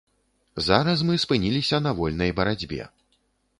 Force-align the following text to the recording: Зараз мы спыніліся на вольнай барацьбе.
Зараз 0.67 1.03
мы 1.09 1.19
спыніліся 1.25 1.81
на 1.89 1.95
вольнай 2.01 2.35
барацьбе. 2.43 2.91